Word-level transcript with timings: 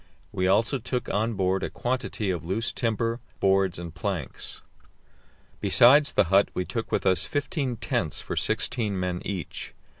We 0.31 0.47
also 0.47 0.79
took 0.79 1.09
on 1.09 1.35
board 1.35 1.61
a 1.61 1.69
quantity 1.69 2.31
of 2.31 2.43
loose 2.43 2.71
timber, 2.73 3.19
boards 3.39 3.77
and 3.77 3.93
planks. 3.93 4.63
Besides 5.59 6.13
the 6.13 6.23
hut 6.33 6.49
we 6.55 6.65
took 6.65 6.91
with 6.91 7.05
us 7.05 7.25
fifteen 7.25 7.75
tents 7.75 8.19
for 8.19 8.35
sixteen 8.35 8.99
men 8.99 9.21
each. 9.23 9.75